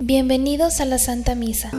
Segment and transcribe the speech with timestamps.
[0.00, 1.70] Bienvenidos a la Santa Misa.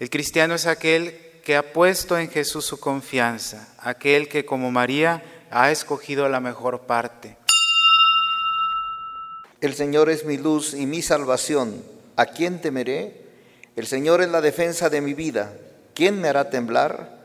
[0.00, 1.14] El cristiano es aquel
[1.44, 6.82] que ha puesto en Jesús su confianza, aquel que como María ha escogido la mejor
[6.82, 7.36] parte.
[9.60, 11.82] El Señor es mi luz y mi salvación.
[12.16, 13.26] ¿A quién temeré?
[13.74, 15.52] El Señor es la defensa de mi vida.
[15.94, 17.18] ¿Quién me hará temblar?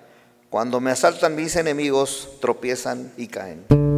[0.49, 3.90] Cuando me asaltan mis enemigos, tropiezan y caen.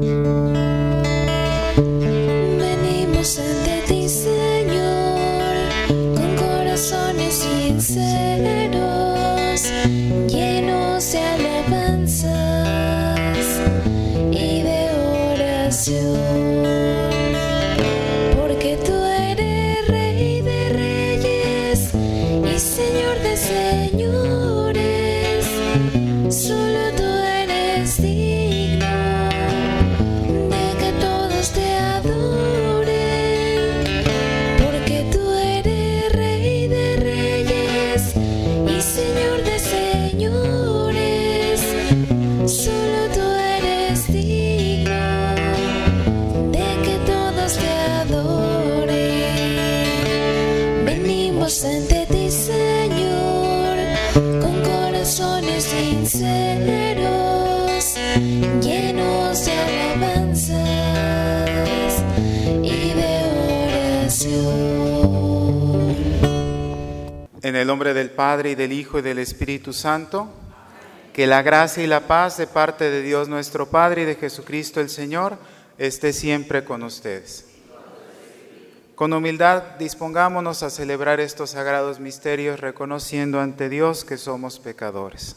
[68.51, 70.29] Y del Hijo y del Espíritu Santo,
[71.13, 74.81] que la gracia y la paz de parte de Dios nuestro Padre y de Jesucristo
[74.81, 75.37] el Señor
[75.77, 77.45] esté siempre con ustedes.
[78.95, 85.35] Con humildad dispongámonos a celebrar estos sagrados misterios reconociendo ante Dios que somos pecadores.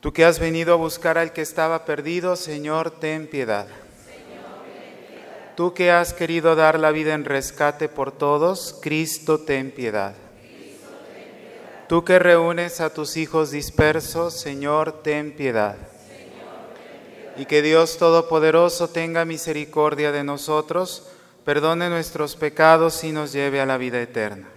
[0.00, 3.66] Tú que has venido a buscar al que estaba perdido, Señor, ten piedad.
[5.56, 10.14] Tú que has querido dar la vida en rescate por todos, Cristo, ten piedad.
[11.92, 15.76] Tú que reúnes a tus hijos dispersos, Señor, ten piedad.
[17.36, 21.06] Y que Dios Todopoderoso tenga misericordia de nosotros,
[21.44, 24.48] perdone nuestros pecados y nos lleve a la vida eterna.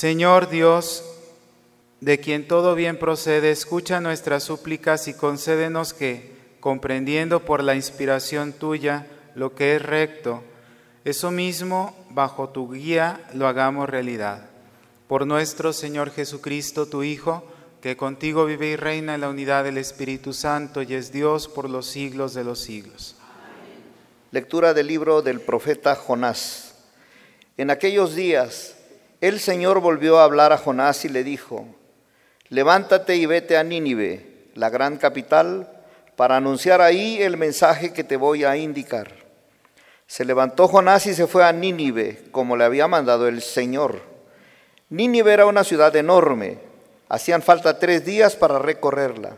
[0.00, 1.04] Señor Dios,
[2.00, 8.54] de quien todo bien procede, escucha nuestras súplicas y concédenos que, comprendiendo por la inspiración
[8.54, 10.42] tuya lo que es recto,
[11.04, 14.48] eso mismo, bajo tu guía, lo hagamos realidad.
[15.06, 17.44] Por nuestro Señor Jesucristo, tu Hijo,
[17.82, 21.68] que contigo vive y reina en la unidad del Espíritu Santo y es Dios por
[21.68, 23.16] los siglos de los siglos.
[24.30, 26.74] Lectura del libro del profeta Jonás.
[27.58, 28.76] En aquellos días,
[29.20, 31.66] el Señor volvió a hablar a Jonás y le dijo,
[32.48, 35.68] levántate y vete a Nínive, la gran capital,
[36.16, 39.12] para anunciar ahí el mensaje que te voy a indicar.
[40.06, 44.00] Se levantó Jonás y se fue a Nínive, como le había mandado el Señor.
[44.88, 46.58] Nínive era una ciudad enorme,
[47.08, 49.36] hacían falta tres días para recorrerla.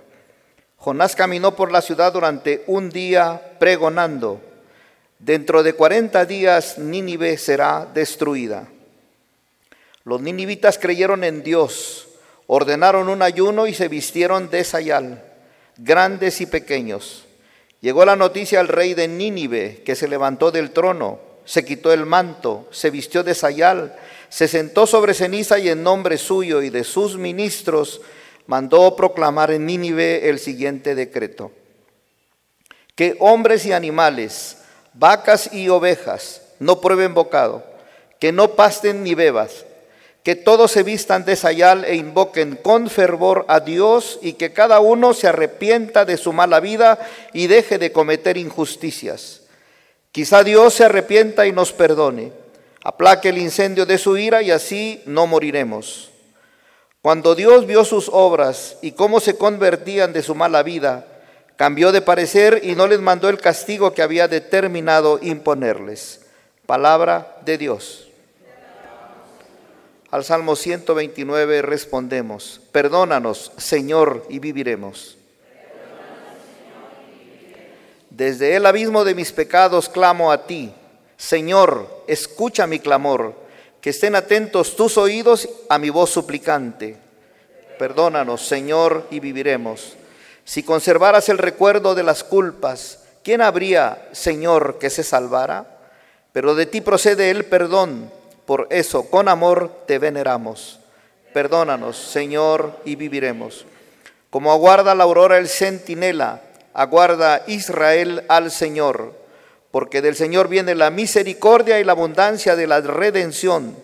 [0.77, 4.41] Jonás caminó por la ciudad durante un día pregonando,
[5.19, 8.69] dentro de cuarenta días Nínive será destruida.
[10.05, 12.09] Los ninivitas creyeron en Dios,
[12.47, 15.23] ordenaron un ayuno y se vistieron de sayal,
[15.77, 17.25] grandes y pequeños.
[17.81, 22.07] Llegó la noticia al rey de Nínive, que se levantó del trono, se quitó el
[22.07, 23.97] manto, se vistió de sayal,
[24.29, 28.01] se sentó sobre ceniza y en nombre suyo y de sus ministros
[28.47, 31.53] mandó proclamar en Nínive el siguiente decreto.
[32.95, 34.59] Que hombres y animales,
[34.95, 37.65] vacas y ovejas, no prueben bocado,
[38.21, 39.65] que no pasten ni bebas,
[40.23, 44.81] que todos se vistan de sayal e invoquen con fervor a Dios y que cada
[44.81, 46.99] uno se arrepienta de su mala vida
[47.33, 49.43] y deje de cometer injusticias.
[50.13, 52.33] Quizá Dios se arrepienta y nos perdone.
[52.85, 56.11] aplaque el incendio de su ira y así no moriremos.
[57.01, 61.07] Cuando Dios vio sus obras y cómo se convertían de su mala vida,
[61.57, 66.27] cambió de parecer y no les mandó el castigo que había determinado imponerles.
[66.67, 68.12] Palabra de Dios.
[70.13, 75.17] Al Salmo 129 respondemos, perdónanos, Señor, y viviremos.
[78.11, 80.71] Desde el abismo de mis pecados clamo a ti.
[81.17, 83.35] Señor, escucha mi clamor,
[83.81, 86.99] que estén atentos tus oídos a mi voz suplicante.
[87.79, 89.97] Perdónanos, Señor, y viviremos.
[90.45, 95.79] Si conservaras el recuerdo de las culpas, ¿quién habría, Señor, que se salvara?
[96.33, 98.13] Pero de ti procede el perdón,
[98.47, 100.81] por eso con amor te veneramos.
[101.33, 103.65] Perdónanos, Señor, y viviremos.
[104.31, 106.43] Como aguarda la aurora el centinela,
[106.75, 109.15] aguarda Israel al Señor,
[109.71, 113.77] porque del Señor viene la misericordia y la abundancia de la redención,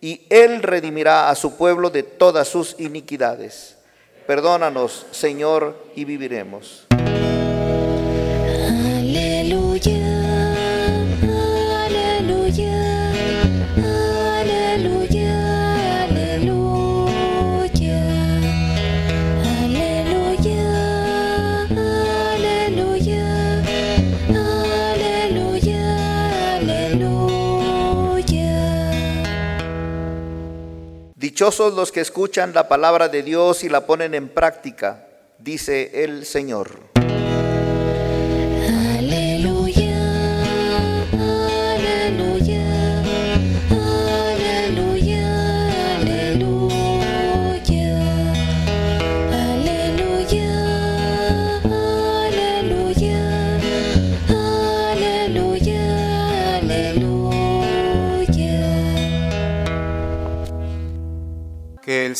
[0.00, 3.76] y Él redimirá a su pueblo de todas sus iniquidades.
[4.26, 6.89] Perdónanos, Señor, y viviremos.
[31.40, 35.06] Dichosos los que escuchan la palabra de Dios y la ponen en práctica,
[35.38, 36.89] dice el Señor.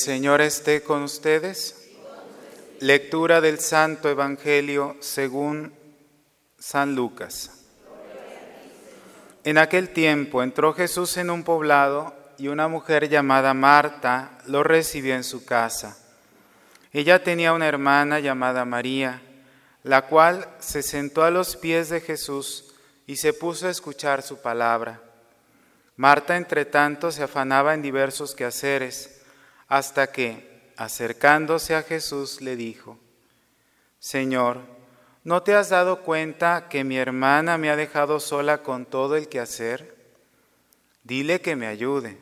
[0.01, 1.91] Señor esté con ustedes.
[2.81, 5.75] Lectura del Santo Evangelio según
[6.59, 7.51] San Lucas.
[9.45, 15.15] En aquel tiempo entró Jesús en un poblado y una mujer llamada Marta lo recibió
[15.15, 15.99] en su casa.
[16.93, 19.21] Ella tenía una hermana llamada María,
[19.83, 22.73] la cual se sentó a los pies de Jesús
[23.07, 25.03] y se puso a escuchar su palabra.
[25.97, 29.20] Marta, entre tanto, se afanaba en diversos quehaceres,
[29.71, 32.99] hasta que, acercándose a Jesús, le dijo,
[34.01, 34.63] Señor,
[35.23, 39.29] ¿no te has dado cuenta que mi hermana me ha dejado sola con todo el
[39.29, 39.95] quehacer?
[41.05, 42.19] Dile que me ayude.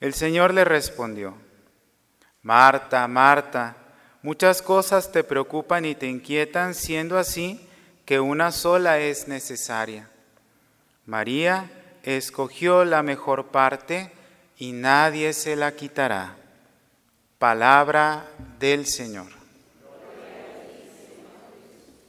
[0.00, 1.36] El Señor le respondió,
[2.42, 3.76] Marta, Marta,
[4.20, 7.68] muchas cosas te preocupan y te inquietan, siendo así
[8.04, 10.10] que una sola es necesaria.
[11.06, 11.70] María
[12.02, 14.12] escogió la mejor parte
[14.60, 16.36] y nadie se la quitará.
[17.38, 18.28] Palabra
[18.58, 19.28] del Señor.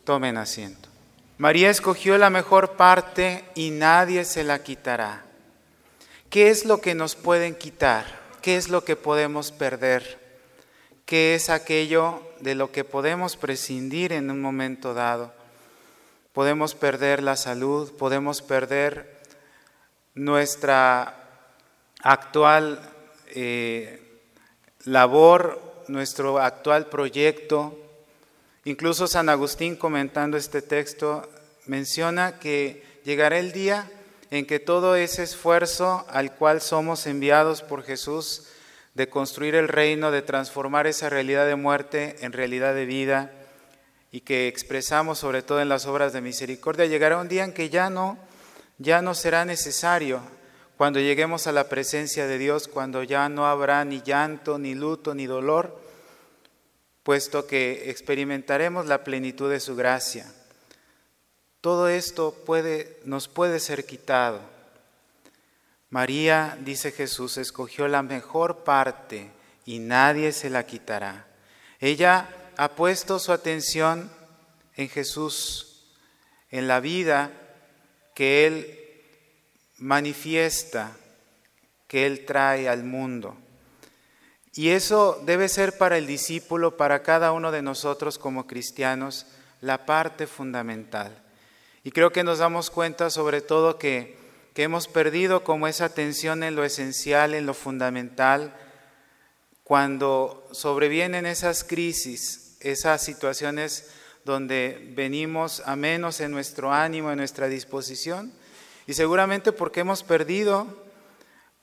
[0.03, 0.89] Tomen asiento.
[1.37, 5.23] María escogió la mejor parte y nadie se la quitará.
[6.29, 8.05] ¿Qué es lo que nos pueden quitar?
[8.41, 10.19] ¿Qué es lo que podemos perder?
[11.05, 15.33] ¿Qué es aquello de lo que podemos prescindir en un momento dado?
[16.33, 19.21] Podemos perder la salud, podemos perder
[20.15, 21.20] nuestra
[22.03, 22.79] actual
[23.27, 24.01] eh,
[24.85, 27.77] labor, nuestro actual proyecto.
[28.65, 31.27] Incluso San Agustín comentando este texto
[31.65, 33.89] menciona que llegará el día
[34.29, 38.47] en que todo ese esfuerzo al cual somos enviados por Jesús
[38.93, 43.31] de construir el reino, de transformar esa realidad de muerte en realidad de vida
[44.11, 47.69] y que expresamos sobre todo en las obras de misericordia, llegará un día en que
[47.69, 48.17] ya no
[48.77, 50.21] ya no será necesario
[50.81, 55.13] cuando lleguemos a la presencia de Dios, cuando ya no habrá ni llanto, ni luto,
[55.13, 55.79] ni dolor,
[57.03, 60.25] puesto que experimentaremos la plenitud de su gracia.
[61.61, 64.39] Todo esto puede, nos puede ser quitado.
[65.91, 69.29] María, dice Jesús, escogió la mejor parte
[69.65, 71.27] y nadie se la quitará.
[71.79, 74.11] Ella ha puesto su atención
[74.75, 75.85] en Jesús,
[76.49, 77.31] en la vida
[78.15, 78.80] que Él
[79.81, 80.95] manifiesta,
[81.87, 83.35] que Él trae al mundo.
[84.53, 89.25] Y eso debe ser para el discípulo, para cada uno de nosotros como cristianos,
[89.59, 91.21] la parte fundamental.
[91.83, 94.17] Y creo que nos damos cuenta sobre todo que,
[94.53, 98.55] que hemos perdido como esa atención en lo esencial, en lo fundamental,
[99.63, 103.89] cuando sobrevienen esas crisis, esas situaciones
[104.25, 108.33] donde venimos a menos en nuestro ánimo, en nuestra disposición,
[108.91, 110.67] y seguramente porque hemos perdido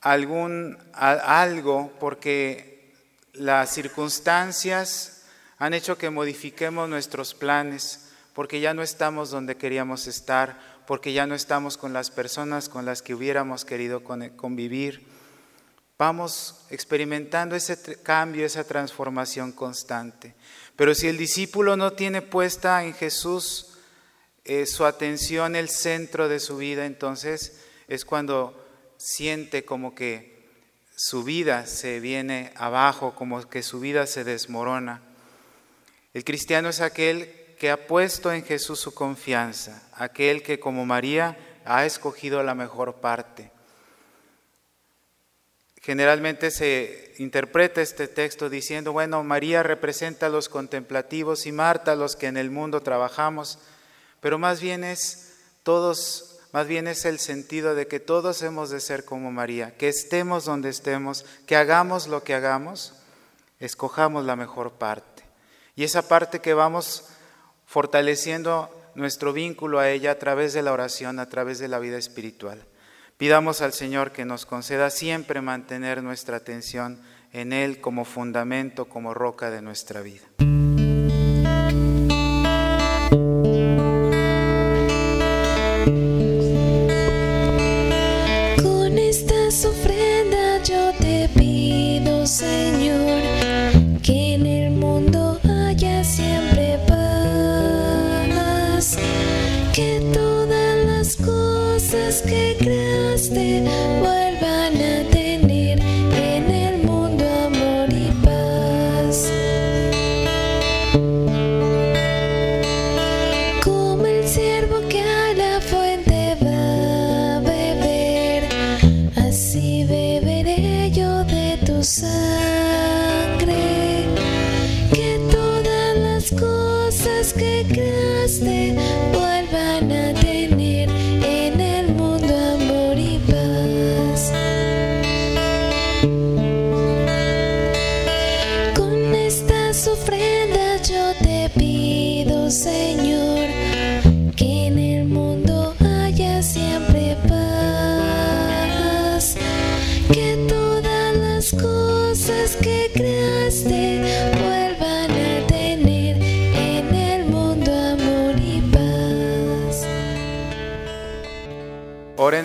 [0.00, 2.94] algún, algo, porque
[3.34, 5.24] las circunstancias
[5.58, 11.26] han hecho que modifiquemos nuestros planes, porque ya no estamos donde queríamos estar, porque ya
[11.26, 15.06] no estamos con las personas con las que hubiéramos querido con- convivir.
[15.98, 20.34] Vamos experimentando ese cambio, esa transformación constante.
[20.76, 23.74] Pero si el discípulo no tiene puesta en Jesús
[24.48, 30.38] eh, su atención, el centro de su vida, entonces es cuando siente como que
[30.96, 35.02] su vida se viene abajo, como que su vida se desmorona.
[36.14, 41.60] El cristiano es aquel que ha puesto en Jesús su confianza, aquel que como María
[41.66, 43.52] ha escogido la mejor parte.
[45.82, 51.96] Generalmente se interpreta este texto diciendo, bueno, María representa a los contemplativos y Marta a
[51.96, 53.58] los que en el mundo trabajamos,
[54.20, 58.80] pero más bien es todos, más bien es el sentido de que todos hemos de
[58.80, 62.94] ser como María, que estemos donde estemos, que hagamos lo que hagamos,
[63.60, 65.24] escojamos la mejor parte.
[65.76, 67.04] Y esa parte que vamos
[67.66, 71.98] fortaleciendo nuestro vínculo a ella a través de la oración, a través de la vida
[71.98, 72.64] espiritual.
[73.16, 77.00] Pidamos al Señor que nos conceda siempre mantener nuestra atención
[77.32, 80.22] en Él como fundamento, como roca de nuestra vida.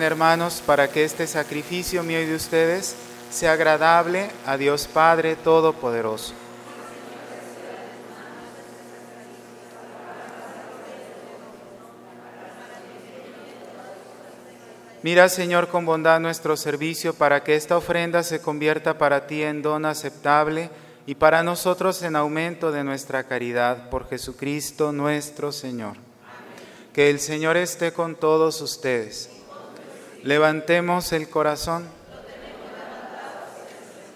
[0.04, 2.94] Hermanos para que este sacrificio mío y de ustedes
[3.30, 6.34] sea agradable a Dios Padre Todopoderoso.
[15.02, 19.60] Mira, Señor, con bondad nuestro servicio para que esta ofrenda se convierta para ti en
[19.60, 20.70] don aceptable
[21.04, 25.96] y para nosotros en aumento de nuestra caridad por Jesucristo nuestro Señor.
[26.94, 29.33] Que el Señor esté con todos ustedes.
[30.24, 31.86] Levantemos el corazón.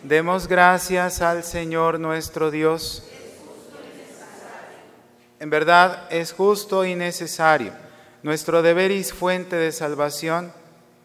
[0.02, 3.06] Demos gracias al Señor nuestro Dios.
[5.38, 7.74] En verdad es justo y necesario,
[8.22, 10.50] nuestro deber y fuente de salvación,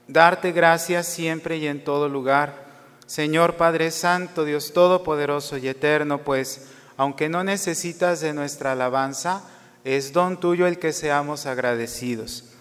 [0.08, 2.64] darte gracias siempre y en todo lugar.
[3.06, 9.44] Señor Padre Santo, Dios Todopoderoso y Eterno, pues, aunque no necesitas de nuestra alabanza,
[9.84, 12.53] es don tuyo el que seamos agradecidos.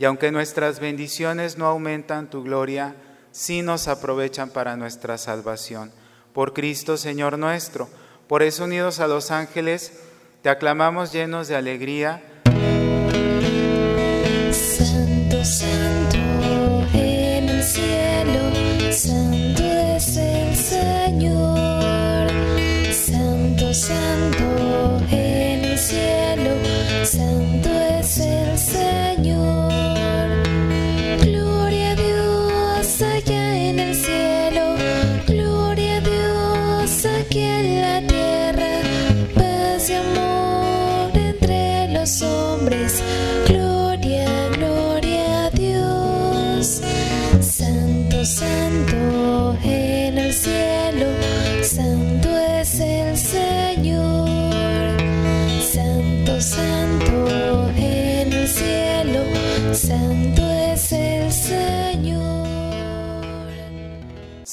[0.00, 2.96] Y aunque nuestras bendiciones no aumentan tu gloria,
[3.32, 5.92] sí nos aprovechan para nuestra salvación.
[6.32, 7.86] Por Cristo, Señor nuestro.
[8.26, 9.92] Por eso, unidos a los ángeles,
[10.40, 12.22] te aclamamos llenos de alegría.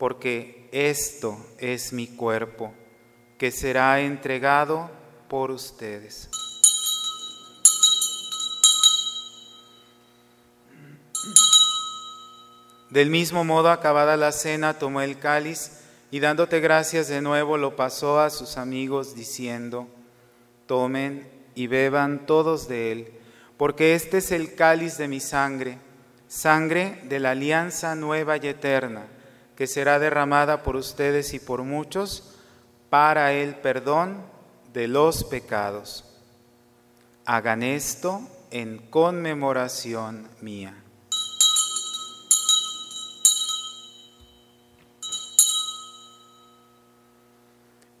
[0.00, 2.72] porque esto es mi cuerpo,
[3.36, 4.90] que será entregado
[5.28, 6.30] por ustedes.
[12.88, 17.76] Del mismo modo, acabada la cena, tomó el cáliz y dándote gracias de nuevo lo
[17.76, 19.86] pasó a sus amigos diciendo,
[20.66, 23.12] tomen y beban todos de él,
[23.58, 25.78] porque este es el cáliz de mi sangre,
[26.26, 29.06] sangre de la alianza nueva y eterna,
[29.60, 32.32] que será derramada por ustedes y por muchos
[32.88, 34.24] para el perdón
[34.72, 36.06] de los pecados.
[37.26, 40.82] Hagan esto en conmemoración mía.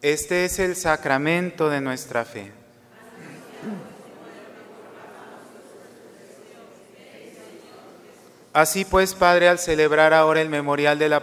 [0.00, 2.52] Este es el sacramento de nuestra fe.
[8.54, 11.22] Así pues, Padre, al celebrar ahora el memorial de la,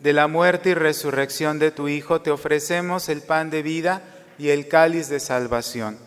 [0.00, 4.02] de la muerte y resurrección de tu Hijo, te ofrecemos el pan de vida
[4.38, 5.98] y el cáliz de salvación.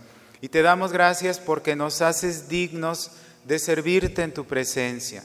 [0.42, 3.12] Y te damos gracias porque nos haces dignos
[3.46, 5.24] de servirte en tu presencia.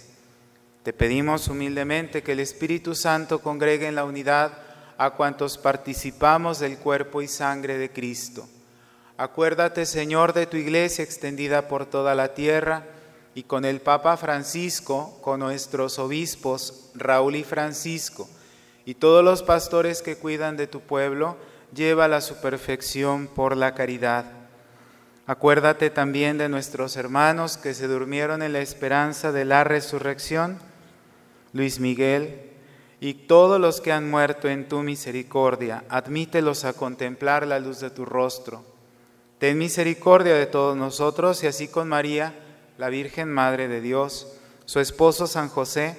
[0.82, 4.58] Te pedimos humildemente que el Espíritu Santo congregue en la unidad
[4.98, 8.48] a cuantos participamos del cuerpo y sangre de Cristo.
[9.16, 12.84] Acuérdate, Señor, de tu iglesia extendida por toda la tierra
[13.34, 18.28] y con el Papa Francisco, con nuestros obispos Raúl y Francisco,
[18.84, 21.36] y todos los pastores que cuidan de tu pueblo,
[21.74, 24.26] lleva a su perfección por la caridad.
[25.26, 30.58] Acuérdate también de nuestros hermanos que se durmieron en la esperanza de la resurrección,
[31.52, 32.50] Luis Miguel,
[33.00, 37.90] y todos los que han muerto en tu misericordia, admítelos a contemplar la luz de
[37.90, 38.64] tu rostro.
[39.38, 42.34] Ten misericordia de todos nosotros y así con María,
[42.78, 45.98] la Virgen Madre de Dios, su esposo San José,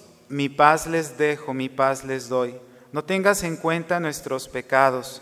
[0.31, 2.55] mi paz les dejo, mi paz les doy.
[2.91, 5.21] No tengas en cuenta nuestros pecados.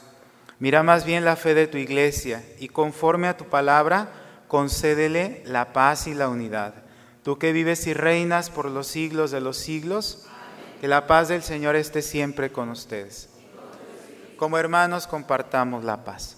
[0.60, 4.12] Mira más bien la fe de tu iglesia y conforme a tu palabra,
[4.48, 6.74] concédele la paz y la unidad.
[7.24, 10.28] Tú que vives y reinas por los siglos de los siglos,
[10.82, 13.30] que la paz del Señor esté siempre con ustedes.
[14.38, 16.38] Como hermanos compartamos la paz.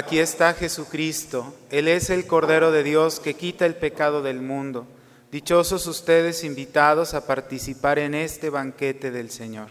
[0.00, 1.52] Aquí está Jesucristo.
[1.70, 4.86] Él es el Cordero de Dios que quita el pecado del mundo.
[5.30, 9.68] Dichosos ustedes invitados a participar en este banquete del Señor.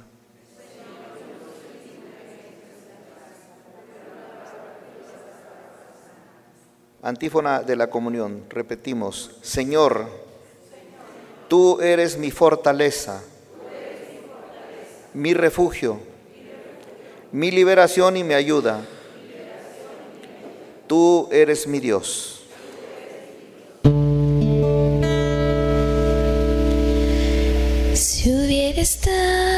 [7.02, 8.44] Antífona de la comunión.
[8.50, 10.06] Repetimos, Señor,
[11.48, 13.24] tú eres mi fortaleza,
[15.16, 16.00] mi refugio,
[17.32, 18.86] mi liberación y mi ayuda.
[20.90, 22.42] Tú eres mi Dios.
[27.94, 29.49] Si hubiera estado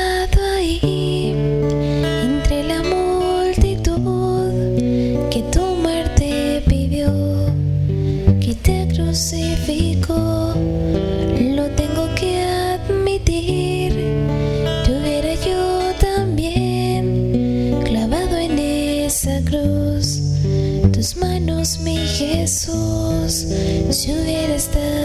[23.92, 25.01] Jesús, si hubiera estado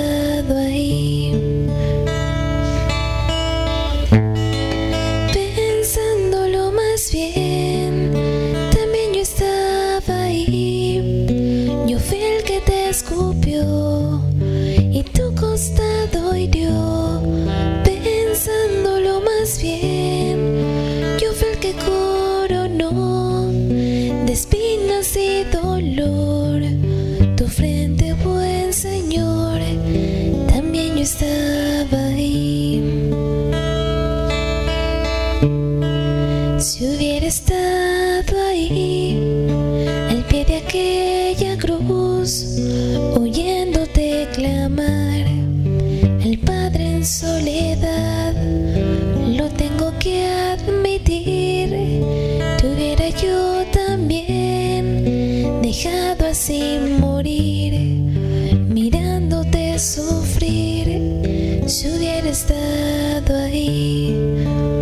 [60.57, 64.76] sufrir, si hubiera estado ahí.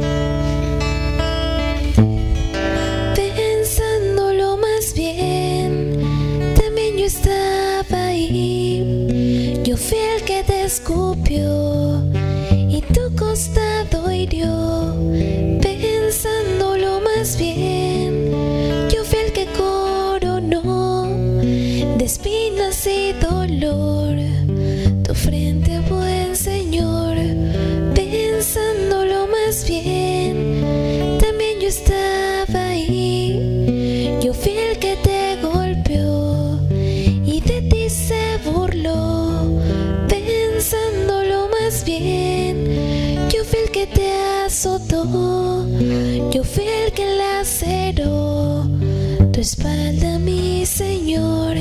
[49.44, 51.54] Espalda, mi Señor.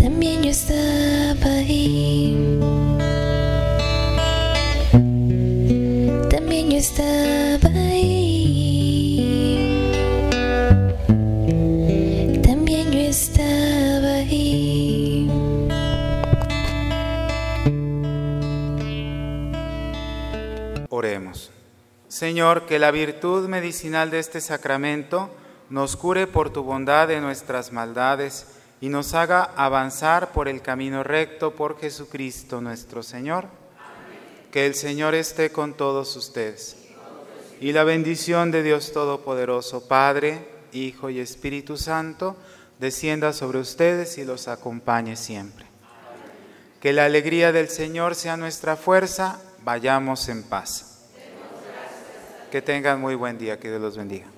[0.00, 2.36] También yo estaba ahí.
[6.30, 9.18] También yo estaba ahí.
[12.44, 15.28] También yo estaba ahí.
[20.90, 21.50] Oremos.
[22.06, 25.30] Señor, que la virtud medicinal de este sacramento
[25.70, 28.46] nos cure por tu bondad de nuestras maldades
[28.80, 33.46] y nos haga avanzar por el camino recto por Jesucristo nuestro Señor.
[34.52, 36.76] Que el Señor esté con todos ustedes.
[37.60, 42.36] Y la bendición de Dios Todopoderoso, Padre, Hijo y Espíritu Santo,
[42.78, 45.64] descienda sobre ustedes y los acompañe siempre.
[46.80, 51.08] Que la alegría del Señor sea nuestra fuerza, vayamos en paz.
[52.50, 54.33] Que tengan muy buen día, que Dios los bendiga.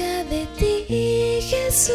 [0.00, 1.94] De ti, Jesús,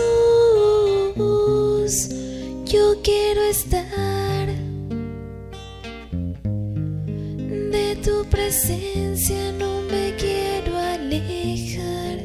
[2.65, 4.47] yo quiero estar.
[7.71, 12.19] De tu presencia no me quiero alejar.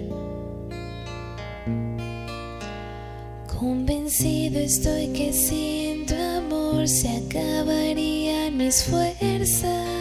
[3.59, 10.00] Convencido estoy que sin tu amor se acabarían mis fuerzas.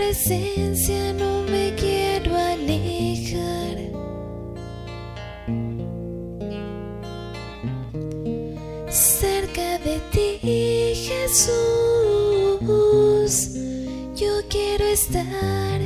[0.00, 3.76] Presencia no me quiero alejar.
[8.88, 10.38] Cerca de ti,
[11.08, 11.50] Jesús,
[14.16, 15.80] yo quiero estar.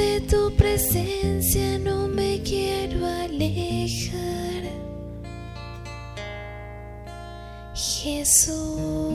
[0.00, 4.62] De tu presencia no me quiero alejar.
[7.74, 9.09] Jesús.